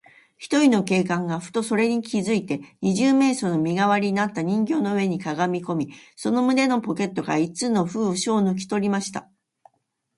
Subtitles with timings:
[0.39, 9.29] ひとりの警官が、ふとそれに気づいて、二十面相の身がわりになった人形の上にかがみこみ、その胸のポケットから一通の封書をぬきとりました。